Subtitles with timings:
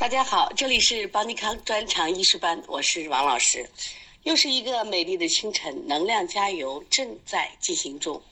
[0.00, 3.68] 大家好，这里是邦尼康专长医师班，我是王老师。
[4.22, 8.22] 又是一个美丽的清晨，能量加油正在进行中。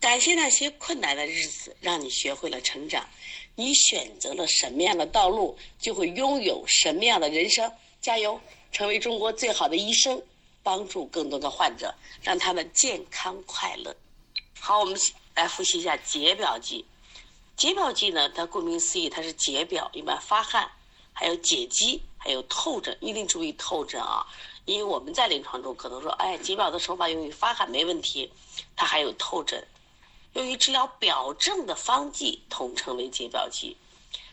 [0.00, 3.06] 感谢那些困难的日子，让你学会了成长。
[3.54, 7.70] 你选择了什么样的道路，就会拥有什么样的人生。
[8.00, 8.40] 加油，
[8.72, 10.22] 成为中国最好的医生，
[10.62, 13.94] 帮助更多的患者，让他们健康快乐。
[14.58, 14.98] 好，我们
[15.34, 16.82] 来复习一下解表剂。
[17.58, 20.66] 解表剂呢，它顾名思义，它是解表，一般发汗，
[21.14, 22.94] 还有解肌，还有透疹。
[23.00, 24.26] 一定注意透疹啊。
[24.66, 28.30] 因为我们在临床中可能说，哎，解表的手法用于发汗没问题，
[28.74, 29.66] 它还有透疹。
[30.32, 33.76] 用于治疗表症的方剂统称为解表剂。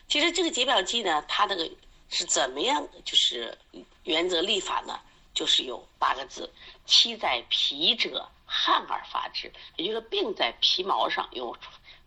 [0.07, 1.69] 其实这个解表剂呢，它这个
[2.09, 2.85] 是怎么样？
[3.05, 3.57] 就是
[4.03, 4.99] 原则立法呢，
[5.33, 6.49] 就是有八个字：
[6.85, 9.51] 期在皮者，汗而发之。
[9.75, 11.55] 也就是病在皮毛上，用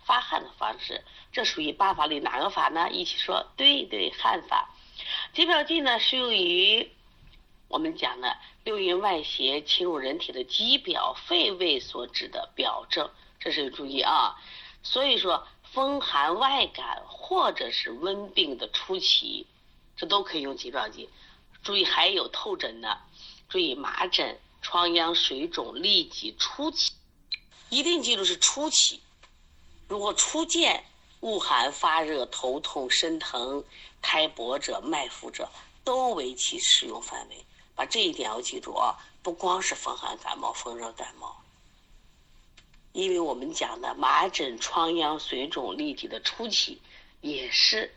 [0.06, 1.02] 发汗的方式。
[1.32, 2.90] 这属于八法里哪个法呢？
[2.90, 4.70] 一起说，对对，汗法。
[5.32, 6.90] 解表剂呢，适用于。
[7.66, 14.36] 我们讲的六淫外邪侵入人体的肌表、肺胃所致的表症，这是注意啊。
[14.84, 19.46] 所以说，风寒外感或者是温病的初期，
[19.96, 21.08] 这都可以用解表剂。
[21.64, 22.98] 注意还有透疹的，
[23.48, 26.92] 注意麻疹、疮疡、水肿、痢疾初期，
[27.70, 29.00] 一定记住是初期。
[29.88, 30.84] 如果初见
[31.20, 33.64] 恶寒、发热、头痛、身疼、
[34.02, 35.48] 苔薄者、脉浮者，
[35.84, 37.44] 都为其适用范围。
[37.76, 38.94] 把这一点要记住啊！
[39.20, 41.34] 不光是风寒感冒、风热感冒，
[42.92, 46.80] 因为我们讲的麻疹、疮疡、水肿、痢疾的初期
[47.20, 47.92] 也是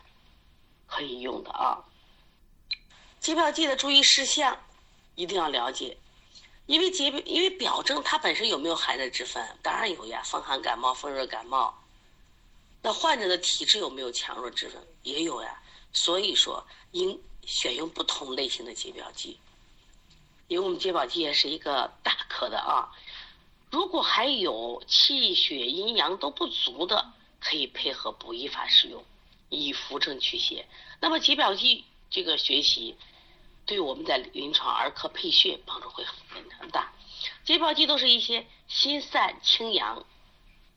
[0.88, 1.84] 可以用的啊。
[3.20, 4.58] 解表剂的注意事项
[5.14, 5.98] 一定要了解，
[6.68, 9.44] 因为解因为表症它本身有没有寒热之分？
[9.64, 11.74] 当然有呀，风寒感冒、风热感冒。
[12.82, 14.86] 那患者的体质有没有强弱之分？
[15.04, 15.60] 也有呀。
[15.94, 19.40] 所以说，应选用不同类型的解表剂。
[20.50, 22.92] 因为我们解表剂也是一个大科的啊，
[23.72, 29.04] 如果还有气血阴阳都不足的，可以配合补益法使用，
[29.50, 30.68] 以扶正祛邪。
[31.00, 32.96] 那么解表剂这个学习，
[33.68, 36.16] 对我们在临床儿科配穴帮助会很
[36.60, 36.92] 很大。
[37.46, 40.04] 解表剂都是一些心散清阳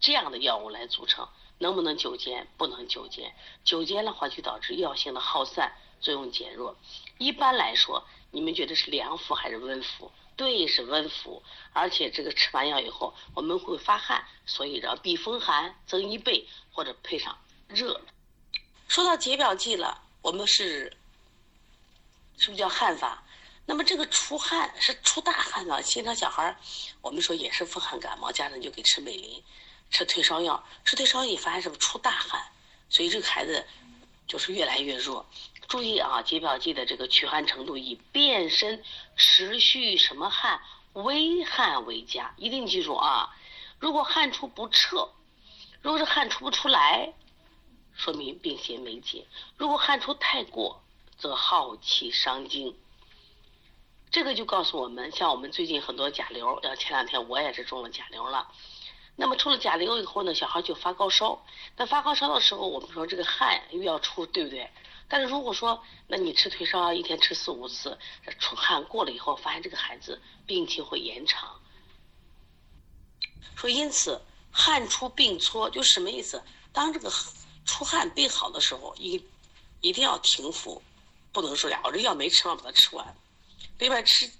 [0.00, 2.46] 这样的药物来组成，能不能久煎？
[2.58, 3.34] 不能久煎，
[3.64, 6.76] 久煎的话就导致药性的耗散，作用减弱。
[7.16, 8.06] 一般来说。
[8.32, 10.08] 你们觉得是凉服还是温服？
[10.36, 11.42] 对，是温服。
[11.72, 17.36] 而且这个吃完药以后，我们会发汗，所以要避风寒，增一倍或者配上
[17.66, 18.00] 热。
[18.86, 20.96] 说到解表剂了，我们是
[22.36, 23.22] 是不是叫汗法？
[23.66, 26.56] 那么这个出汗是出大汗了，现在小孩儿，
[27.00, 29.42] 我们说也是风寒感冒，家长就给吃美林，
[29.90, 32.42] 吃退烧药，吃退烧药你发现是不是出大汗？
[32.88, 33.64] 所以这个孩子
[34.26, 35.24] 就是越来越弱。
[35.68, 38.82] 注意啊，解表剂的这个驱寒程度以变身
[39.16, 40.60] 持续什么汗
[40.94, 43.30] 微汗为佳，一定记住啊。
[43.78, 45.08] 如果汗出不彻，
[45.80, 47.12] 如果是汗出不出来，
[47.94, 49.24] 说明病邪没解；
[49.56, 50.82] 如果汗出太过，
[51.20, 52.76] 则耗气伤精。
[54.10, 58.50] 这个就告诉我们，像我们最近很多甲流，要前两天我也是中了甲流了。
[59.14, 61.44] 那么出了甲流以后呢，小孩就发高烧。
[61.76, 64.68] 那发高烧的时候，我们说这个汗又要出，对不对？
[65.08, 67.98] 但是如果说，那你吃退烧药一天吃四五次，
[68.38, 71.60] 出汗过了以后，发现这个孩子病情会延长。
[73.56, 74.20] 说因此
[74.50, 76.42] 汗出病搓就什么意思？
[76.72, 77.12] 当这个
[77.64, 79.22] 出汗病好的时候，一
[79.80, 80.82] 一定要停服，
[81.32, 83.16] 不能说呀，我这药没吃完把它吃完。
[83.78, 84.30] 另外吃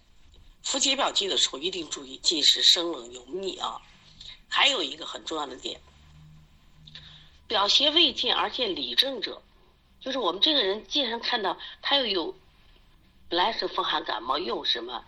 [0.63, 3.81] 服解表剂的时候一定注意进食生冷油腻啊。
[4.49, 5.81] 还有一个很重要的点，
[7.47, 9.41] 表邪未尽而见里症者。
[10.01, 12.35] 就是我们这个人，既然看到他又有，
[13.29, 15.05] 本来是风寒感冒，又什么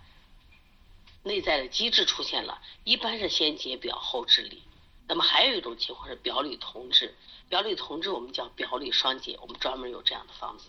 [1.24, 4.62] 内在的机制出现了，一般是先解表后治里。
[5.08, 7.16] 那么还有一种情况是表里同治，
[7.48, 10.66] 表里同治我们叫表里双解，我们专门有这样的方子。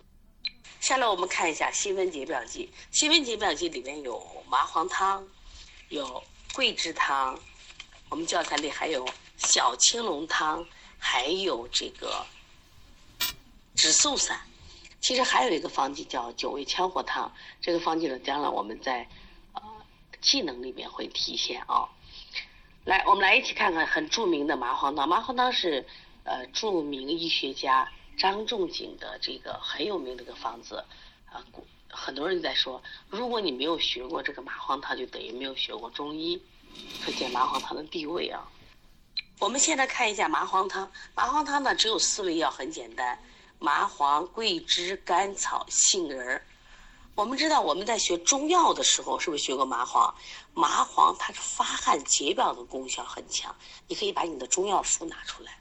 [0.79, 5.27] 下来我们看一下辛温解表剂，辛温解表剂里面有麻黄汤，
[5.89, 6.23] 有
[6.53, 7.39] 桂枝汤，
[8.09, 9.07] 我们教材里还有
[9.37, 10.65] 小青龙汤，
[10.97, 12.25] 还有这个。
[13.75, 14.39] 止嗽散，
[15.01, 17.33] 其实还有一个方剂叫九味羌活汤。
[17.59, 19.09] 这个方剂呢，将来我们在
[19.53, 19.61] 呃
[20.21, 21.89] 技能里面会体现啊。
[22.85, 25.09] 来，我们来一起看看很著名的麻黄汤。
[25.09, 25.83] 麻黄汤是
[26.23, 30.83] 呃著名医学家张仲景的这个很有名的一个方子
[31.31, 31.43] 啊。
[31.89, 36.41] 很多人在说，如果你没有学过这个麻黄汤，就等于没有学过中医，
[37.05, 38.47] 可见麻黄汤的地位啊。
[39.39, 40.91] 我们现在看一下麻黄汤。
[41.13, 43.19] 麻黄汤呢，只有四味药，很简单。
[43.59, 46.45] 麻黄、桂枝、甘草、杏仁儿。
[47.15, 50.13] 我们知道我们在学中药的时候，是不是学过麻黄？
[50.55, 53.55] 麻黄它是发汗解表的功效很强，
[53.87, 55.59] 你可以把你的中药书拿出来，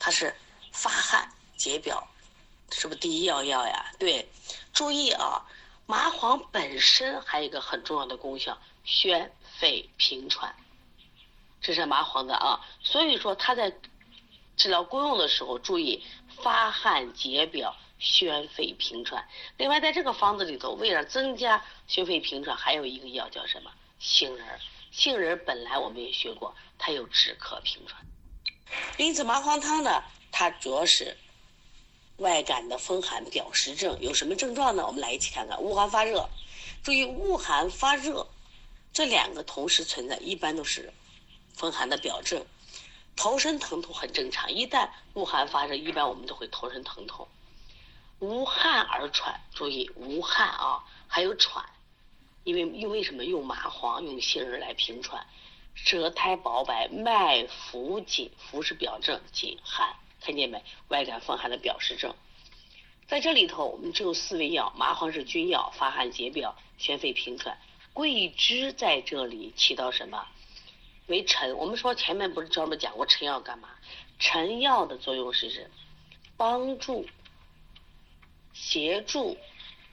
[0.00, 0.34] 它是
[0.72, 2.06] 发汗解表，
[2.70, 3.92] 是不是第一要药呀？
[3.98, 4.28] 对，
[4.72, 5.42] 注意啊，
[5.86, 10.54] 麻黄本身还有一个很重要的功效，宣肺平喘，
[11.60, 12.60] 这是麻黄的啊。
[12.82, 13.72] 所以说它在
[14.56, 16.04] 治疗功用的时候，注意
[16.42, 17.76] 发汗解表。
[18.00, 19.26] 宣肺平喘。
[19.56, 23.70] 另外，在这个方子里头，为了增加宣肺平喘，还有一个药叫什么？
[23.98, 24.46] 杏仁。
[24.90, 28.04] 杏仁本来我们也学过，它有止咳平喘。
[28.98, 31.16] 因此，麻黄汤呢，它主要是
[32.18, 33.98] 外感的风寒表实症。
[34.00, 34.86] 有什么症状呢？
[34.86, 36.28] 我们来一起看看：恶寒发热。
[36.82, 38.26] 注意，恶寒发热
[38.92, 40.92] 这两个同时存在，一般都是
[41.54, 42.44] 风寒的表症。
[43.16, 47.26] 头身疼痛很正常，一旦恶寒发热，一般我们都会头身疼痛。
[48.20, 51.64] 无汗而喘，注意无汗啊，还有喘，
[52.44, 53.24] 因为因为什么？
[53.24, 55.26] 用麻黄、用杏仁来平喘，
[55.74, 59.94] 舌苔薄白，脉浮紧，浮是表症，紧寒，
[60.24, 60.64] 看见没？
[60.88, 62.14] 外感风寒的表实症。
[63.06, 67.58] 在这里头，我们只有四味药，麻黄是君药，发汗解表，宣肺平喘。
[67.92, 70.26] 桂枝在这里起到什么？
[71.08, 71.54] 为臣。
[71.58, 73.68] 我们说前面不是专门讲过臣药干嘛？
[74.18, 75.68] 臣药的作用是什么
[76.38, 77.06] 帮助。
[78.54, 79.36] 协助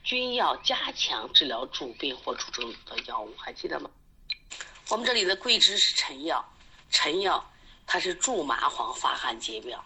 [0.02, 3.90] 君药加强治疗主病或主症的药物，还记得吗？
[4.88, 6.42] 我们这里的桂枝是臣药，
[6.90, 7.44] 臣药
[7.86, 9.84] 它是助麻黄发汗解表，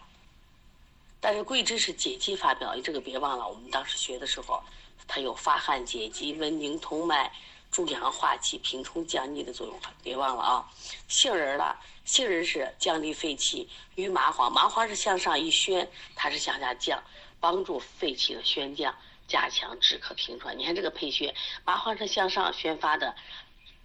[1.29, 4.63] 但是桂枝是解肌发表，这个别忘了，我们当时学的时候，
[5.09, 7.29] 它有发汗解肌、温经通脉、
[7.69, 10.65] 助阳化气、平冲降逆的作用，别忘了啊。
[11.09, 15.85] 杏仁了，杏仁是降低肺气，与麻黄，麻黄是向上一宣，
[16.15, 17.03] 它是向下降。
[17.41, 18.95] 帮助肺气的宣降，
[19.27, 20.57] 加强止咳平喘。
[20.57, 21.35] 你看这个配穴，
[21.65, 23.13] 麻黄是向上宣发的，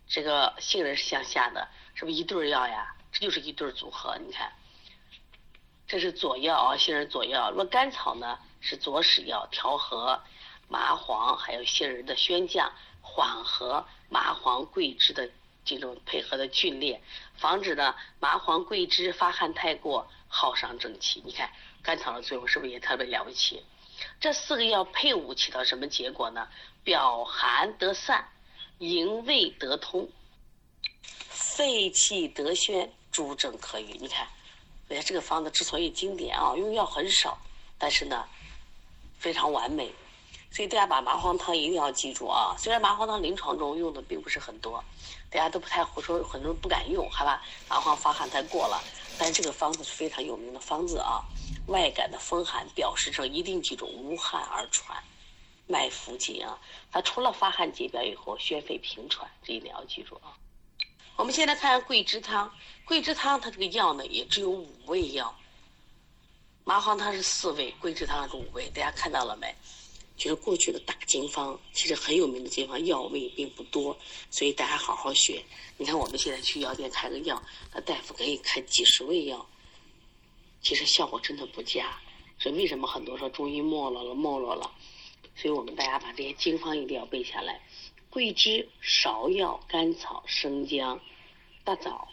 [0.06, 2.94] 这个杏仁是向下的，是不是一对药呀？
[3.11, 4.17] 这就是一对组合。
[4.25, 4.49] 你看，
[5.93, 7.53] 这是左药啊，杏仁左药。
[7.55, 10.19] 那甘草呢，是左使药，调和
[10.67, 12.73] 麻黄还有杏仁的宣降，
[13.03, 15.29] 缓和麻黄桂枝的
[15.67, 16.99] 这种配合的剧烈，
[17.37, 21.23] 防止呢麻黄桂枝发汗太过，耗伤正气。
[21.27, 21.53] 你看。
[21.83, 23.62] 甘草的作用是不是也特别了不起？
[24.19, 26.49] 这四个药配伍起到什么结果呢？
[26.85, 28.29] 表寒得散，
[28.79, 30.09] 营卫得通，
[31.29, 33.99] 肺气得宣，诸症可愈。
[34.00, 34.29] 你看，
[34.94, 37.39] 哎，这个方子之所以经典啊，用药很少，
[37.79, 38.25] 但是呢，
[39.19, 39.93] 非常完美。
[40.50, 42.55] 所以大家把麻黄汤一定要记住啊！
[42.59, 44.85] 虽然麻黄汤临床中用的并不是很多，
[45.31, 47.41] 大家都不太会说，很多人不敢用，害怕
[47.71, 48.79] 麻黄发汗太过了。
[49.19, 51.25] 但是这个方子是非常有名的方子啊！
[51.69, 55.03] 外感的风寒表示症一定记住：无汗而喘，
[55.67, 56.59] 脉浮紧啊！
[56.91, 60.37] 它除了发汗解表以后，宣肺平喘，这一点要记住啊！
[61.22, 62.52] 我们现在看桂枝汤，
[62.84, 65.32] 桂枝汤它这个药呢也只有五味药，
[66.64, 69.54] 麻黄汤是四味，桂枝汤是五味，大家看到了没？
[70.16, 73.96] 就是过去的大经方，其实很有名的经方，药味并不多，
[74.32, 75.40] 所以大家好好学。
[75.76, 77.40] 你看我们现在去药店开个药，
[77.72, 79.46] 那大夫给你开几十味药，
[80.60, 81.96] 其实效果真的不佳。
[82.40, 84.69] 所以为什么很多说中医没落了，没落了？
[85.36, 87.60] 所以我们大家把这些经方一定要背下来：
[88.10, 91.00] 桂枝、芍药、甘草、生姜、
[91.64, 92.08] 大枣。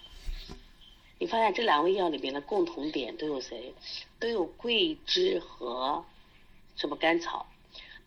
[1.17, 3.73] 你发现这两味药里边的共同点都有谁？
[4.19, 6.05] 都有桂枝和
[6.75, 7.45] 什么甘草？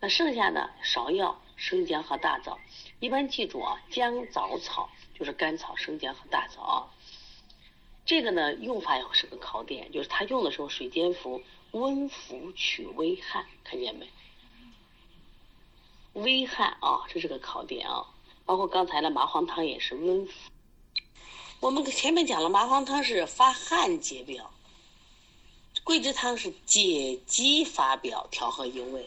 [0.01, 2.59] 那剩下的芍药、生姜和大枣，
[3.01, 6.91] 一般记住啊，姜枣草就是甘草、生姜和大枣。
[8.05, 14.09] 这个呢用法也是个考点，就是他用的时候水煎服，温服取微汗，看见没？
[16.15, 18.07] 微汗啊，这是个考点啊。
[18.45, 20.33] 包括刚才的麻黄汤也是温服。
[21.63, 24.51] 我们前面讲了，麻黄汤是发汗解表，
[25.85, 29.07] 桂枝汤是解肌发表，调和营卫。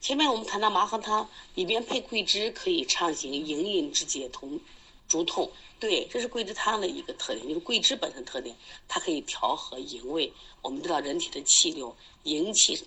[0.00, 4.60] 前面我们谈到麻黄汤里边配桂枝，可以畅行营饮之解痛、
[5.08, 5.50] 逐痛。
[5.80, 8.54] 对，这是桂枝汤的一个特点，就是桂枝本身特点，
[8.86, 10.32] 它可以调和营卫。
[10.62, 12.80] 我们知道人体的气流，营气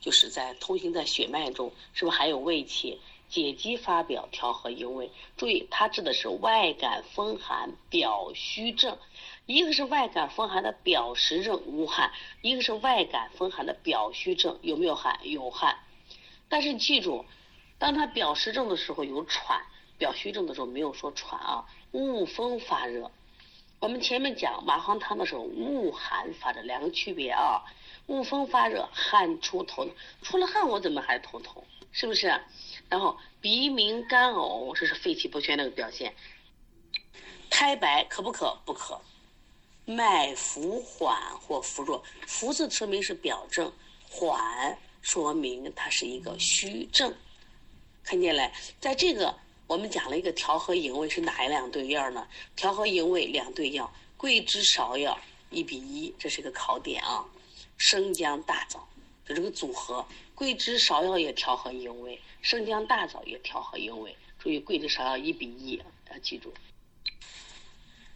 [0.00, 2.98] 就是在通行在血脉中，是不是还有胃气？
[3.28, 5.10] 解肌发表，调和营卫。
[5.36, 8.98] 注意，它治的是外感风寒表虚症，
[9.46, 15.20] 一个是外感风寒的表实症无汗，一个是外感风寒的表虚症有没有汗？
[15.22, 15.78] 有汗。
[16.48, 17.24] 但是记住，
[17.78, 19.60] 当他表实症的时候有喘，
[19.98, 21.66] 表虚症的时候没有说喘啊。
[21.92, 23.10] 恶风发热，
[23.80, 27.64] 我们前面讲麻黄汤的时候，恶寒发热两个区别啊，
[28.06, 29.88] 恶风发热，汗出头，
[30.22, 31.64] 出了汗我怎么还头痛？
[31.92, 32.26] 是不是？
[32.88, 36.14] 然后鼻鸣干呕，这是肺气不全的表现。
[37.50, 38.56] 苔白可不可？
[38.64, 39.00] 不可。
[39.84, 43.72] 脉浮缓或浮弱，浮字说明是表证，
[44.08, 47.14] 缓说明它是一个虚症。
[48.04, 49.34] 看见了，在这个
[49.66, 52.28] 我们讲了一个调和营卫是哪一两对药呢？
[52.54, 55.18] 调和营卫两对药，桂枝芍药
[55.50, 57.24] 一比一，这是个考点啊。
[57.78, 58.86] 生姜大枣，
[59.34, 64.16] 这个组合，桂枝芍药也调和营卫，生姜大枣也调和营卫。
[64.38, 65.80] 注意桂枝芍药一比一，
[66.10, 66.52] 要记住。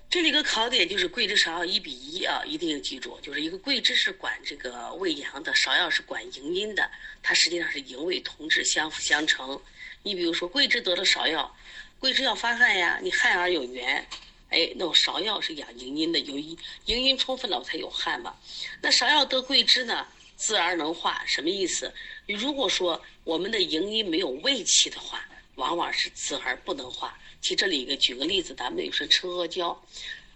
[0.09, 6.90] 这里个考点就是桂枝芍药一比一啊，一定要记住，就是一个桂枝是管这个胃阳的，芍药是管营阴的，
[7.23, 9.59] 它实际上是营卫同治，相辅相成。
[10.02, 11.57] 你比如说桂枝得了芍药，
[11.99, 14.07] 桂枝要发汗呀，你汗而有源，
[14.50, 18.37] 哎，那我芍药是养营阴的，有营阴充分了我才有汗嘛。
[18.83, 21.93] 那芍药得桂枝呢，滋而能化，什么意思？
[22.27, 25.25] 如果说我们的营阴没有胃气的话，
[25.57, 27.19] 往往是滋而不能化。
[27.41, 29.85] 其实这里一个举个例子，咱们有时候吃阿胶，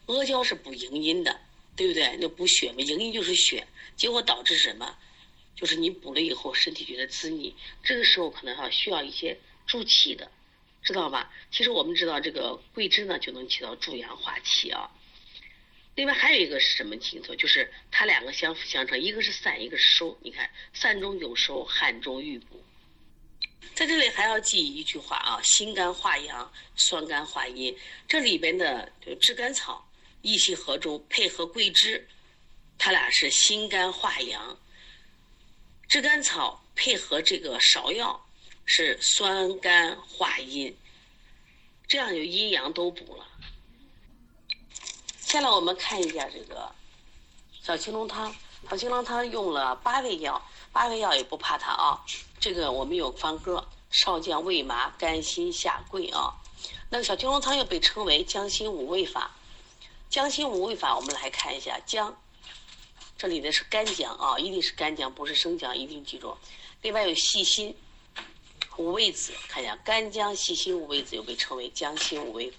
[0.07, 1.41] 阿胶是补营阴的，
[1.75, 2.17] 对不对？
[2.21, 4.97] 那补血嘛，营阴就是血，结果导致什么？
[5.55, 10.31] 就是你补了以后，身体觉得滋腻，这个时候可能哈需要一些助气的，
[10.83, 11.33] 知道吧？
[11.50, 14.91] 其实我们知道这个桂枝呢，就能起到助阳化气啊。
[15.97, 17.37] 另外还有一个是什么情况？
[17.38, 20.17] 就是它两个相辅相成，一个是散，一个是收。
[20.23, 22.62] 你看，散中有收，汗中欲补。
[23.75, 27.75] 在这里还要记一句话啊，心肝化阳，酸甘化阴。
[28.07, 32.07] 这里边的炙甘草益气和中，配合桂枝，
[32.76, 34.59] 它俩是心肝化阳。
[35.88, 38.26] 炙甘草配合这个芍药
[38.67, 40.76] 是酸甘化阴，
[41.88, 43.26] 这样就阴阳都补了。
[45.26, 46.73] 下来我们看一下这个
[47.61, 48.33] 小青龙汤，
[48.71, 50.40] 小青龙汤用了八味药，
[50.71, 52.00] 八味药也不怕它啊。
[52.38, 56.33] 这个我们有方歌：少将、味麻、甘辛、下桂啊。
[56.90, 59.33] 那个小青龙汤又被称为姜辛五味法。
[60.09, 62.16] 姜辛五味法，我们来看一下姜，
[63.18, 66.37] 这里的是干姜啊，一定是干姜，不是生姜，一定记住。
[66.83, 67.76] 另外有细辛、
[68.76, 72.52] 五味子，看一下干姜、细辛、五味子又被称为姜辛五味。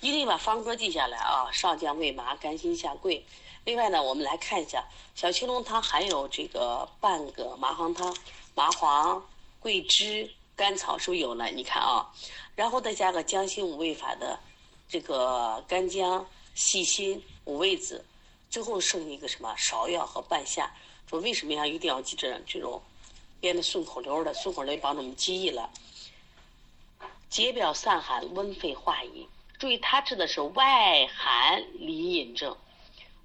[0.00, 1.50] 一定把方歌记下来啊！
[1.50, 3.24] 上姜、味麻、甘辛、下桂。
[3.64, 4.84] 另外呢，我们来看一下
[5.14, 8.14] 小青龙汤还有这个半个麻黄汤。
[8.54, 9.24] 麻黄、
[9.60, 11.46] 桂枝、甘草是不是有了？
[11.46, 12.12] 你看啊，
[12.54, 14.38] 然后再加个姜辛五味法的
[14.88, 18.04] 这个干姜、细辛、五味子，
[18.50, 20.70] 最后剩一个什么芍药和半夏。
[21.08, 21.66] 说为什么呀？
[21.66, 22.80] 一定要记这这种
[23.40, 25.70] 编的顺口溜的，顺口溜帮助我们记忆了。
[27.30, 29.26] 解表散寒，温肺化饮。
[29.58, 32.56] 注意，它治的是外寒里饮症。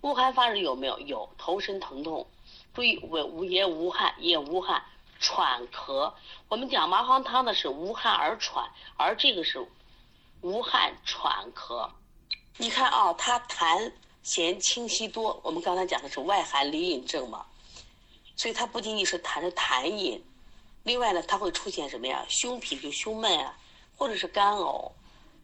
[0.02, 1.00] 恶寒发热有没有？
[1.00, 2.26] 有，头身疼痛。
[2.74, 4.84] 注意，无无也无汗，也无汗。
[5.22, 6.14] 喘咳，
[6.48, 9.68] 我们讲麻黄汤的是无汗而喘，而这个是
[10.40, 11.90] 无汗喘咳。
[12.56, 13.92] 你看啊，它痰
[14.24, 17.46] 涎清晰多，我们刚才讲的是外寒里饮症嘛，
[18.38, 20.24] 所以它不仅仅是痰是痰饮，
[20.84, 22.26] 另外呢，它会出现什么呀？
[22.30, 23.58] 胸痞就胸闷啊，
[23.98, 24.90] 或者是干呕，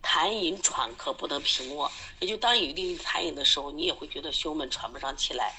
[0.05, 5.51] 痰饮喘咳不能平卧，也就当有一定痰饮的时候，你也会觉得胸闷喘不上气来，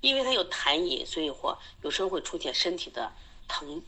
[0.00, 3.12] 因为它有痰饮，所以或有时候会出现身体的。
[3.46, 3.82] 疼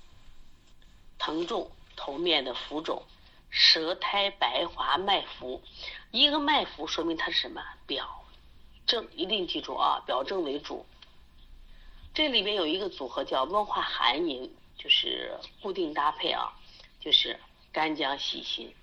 [1.19, 3.03] 疼重，头面的浮肿，
[3.49, 5.63] 舌苔白滑，脉浮。
[6.11, 7.63] 一个脉浮说明它是什么？
[7.87, 8.23] 表
[8.87, 10.85] 症，一定记住啊，表症为主。
[12.13, 16.53] 这里边有一个组合叫温化寒饮，就是固定搭配啊，
[17.01, 17.41] 就是
[17.73, 18.75] 干姜细辛，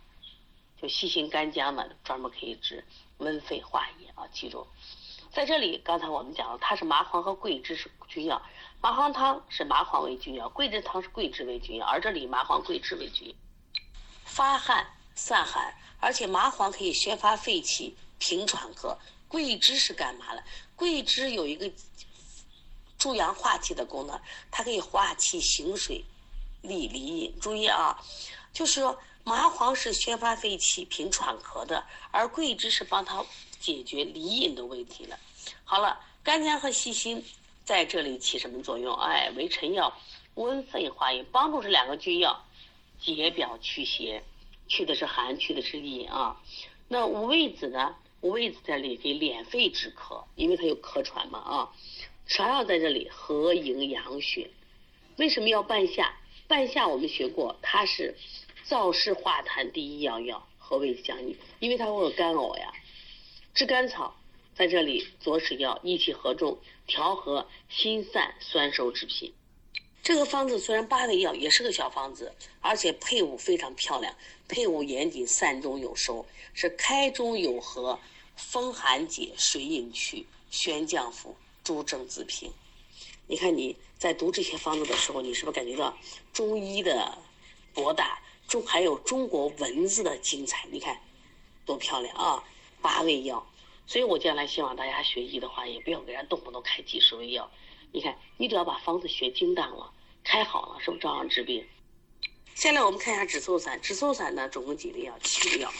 [0.84, 2.84] 就细辛干姜呢，专门可以治
[3.20, 4.68] 温肺化饮啊，记住。
[5.32, 8.42] 在这里，刚才我们讲了，它是麻黄和桂枝是君药。
[8.82, 13.34] 麻黄汤是麻黄为君药，桂枝汤是桂枝为君药，而这里麻黄、桂枝为君。
[14.26, 14.86] 发汗
[15.16, 18.94] 散寒，而且麻黄可以宣发肺气、平喘咳。
[19.30, 20.44] 桂枝是干嘛的？
[20.76, 21.72] 桂枝有一个
[22.98, 24.20] 助阳化气的功能，
[24.52, 26.04] 它可以化气行水、
[26.62, 27.34] 利离饮。
[27.40, 27.98] 注意啊，
[28.52, 33.26] 就是说麻黄是宣发肺气、平喘咳的，而桂枝是帮它
[33.60, 35.18] 解决离饮的问题了。
[35.64, 37.24] 好了，干姜和细辛。
[37.66, 38.94] 在这里起什么作用？
[38.96, 39.98] 哎，为臣药，
[40.36, 42.44] 温肺化饮，帮助这两个君药
[43.00, 44.22] 解表祛邪，
[44.68, 46.42] 去的是寒，去的是阴啊。
[46.90, 47.96] 那五味子呢？
[48.20, 51.72] 五味子在这里给敛肺止咳，因为它有咳喘嘛啊。
[52.28, 54.50] 芍药在这里和营养血，
[55.16, 56.14] 为什么要半夏？
[56.50, 58.18] 半夏我们学过，它是
[58.68, 62.72] 燥湿化痰第一要药，和胃相应，因为它会有干呕呀。
[63.54, 64.16] 炙甘草
[64.56, 69.34] 在这里左使药益气和中，调和心散酸收之品。
[70.02, 74.14] 这个方子虽然八味药，也是个小方子，而且配伍非常漂亮，
[74.48, 77.98] 配伍严谨，散中有收，是开中有和，
[78.36, 82.52] 风寒解，水饮去，宣降服，诸症自平。
[83.28, 85.98] 你看你在读这些方子的时候，你是不是感觉到
[86.34, 87.18] 中医的
[87.74, 90.68] 博大，中还有中国文字的精彩？
[90.72, 91.00] 你看
[91.66, 92.44] 多漂亮啊！
[92.82, 93.46] 八味药。
[93.86, 97.50] 所以我将来希望大家学医的话，也不要给人动不动开几十味药。
[97.92, 99.92] 你看，你只要把方子学精当了，
[100.24, 101.68] 开好了，是不是照样治病？
[102.56, 105.18] 现在我们看一下止嗽散，止嗽散呢总共几味药？
[105.20, 105.72] 七味药。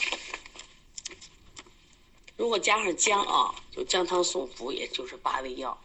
[2.36, 5.78] 如果加上姜啊，就姜汤送服，也就是八味药。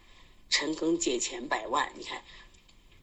[0.50, 2.24] 陈庚解钱百万，你看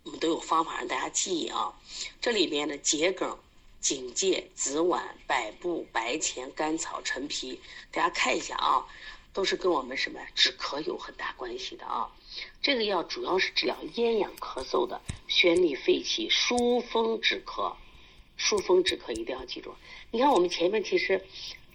[0.02, 1.72] 我们都有方法让大家记忆啊。
[2.20, 3.38] 这里边的桔梗。
[3.86, 7.60] 荆芥、紫菀、百部、白钱、甘草、陈皮，
[7.92, 8.84] 大家看一下啊，
[9.32, 12.10] 都是跟我们什么止咳有很大关系的啊。
[12.60, 17.76] 这个药主要是治疗咽痒咳嗽的，宣利肺气、疏风止咳。
[18.36, 19.72] 疏风止咳一定要记住。
[20.10, 21.24] 你看我们前面其实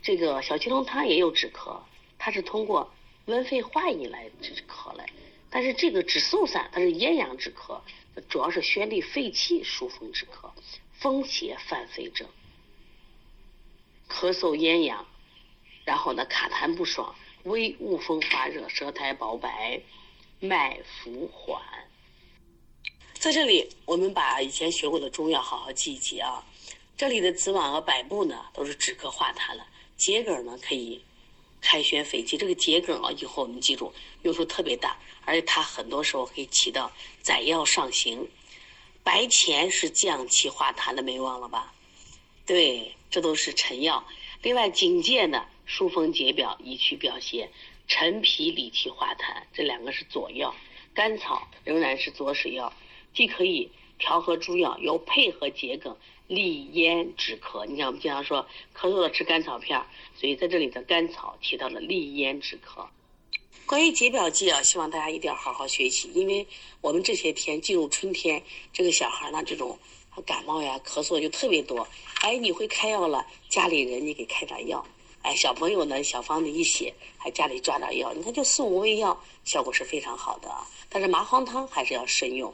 [0.04, 1.80] 这个小青龙汤也有止咳，
[2.20, 2.92] 它是通过
[3.28, 5.08] 温肺化饮来止咳来。
[5.50, 7.80] 但是这个止嗽散它是咽痒止咳，
[8.28, 10.51] 主要是宣利肺气、疏风止咳。
[11.02, 12.28] 风邪犯肺症，
[14.08, 15.04] 咳嗽咽痒，
[15.84, 19.82] 然后呢卡痰不爽，微恶风发热，舌苔薄白，
[20.40, 21.60] 脉浮缓。
[23.16, 26.46] 在这里，我们把以前学过的中药好好记一记啊。
[26.96, 29.66] 这里的紫菀和百部呢，都是止咳化痰了。
[29.98, 31.04] 桔梗呢，可以
[31.60, 32.38] 开宣肺气。
[32.38, 33.92] 这个桔梗啊，以后我们记住，
[34.22, 36.92] 用处特别大，而且它很多时候可以起到
[37.24, 38.28] 载药上行。
[39.04, 41.74] 白钱是降气化痰的，没忘了吧？
[42.46, 44.06] 对，这都是臣药。
[44.42, 47.48] 另外，荆芥呢，疏风解表，以祛表邪；
[47.88, 50.54] 陈皮理气化痰，这两个是左药。
[50.94, 52.74] 甘草仍然是左使药，
[53.14, 55.96] 既可以调和诸药，又配合桔梗
[56.28, 57.66] 利咽止咳。
[57.66, 59.84] 你看，我们经常说咳嗽了吃甘草片，
[60.16, 62.88] 所以在这里的甘草起到了利咽止咳。
[63.66, 66.46] 关于解表剂啊，希望大家一定要好好学习，因为
[66.82, 69.80] 我们这些天进入春天，这个小孩呢，这种
[70.26, 71.88] 感冒呀、咳嗽就特别多。
[72.22, 74.86] 哎，你会开药了，家里人你给开点药。
[75.22, 80.50] 哎，小朋友呢，小方子一写，还家里抓点药，你看就四五味药，效果是非常好的。
[80.90, 82.54] 但是麻黄汤还是要慎用，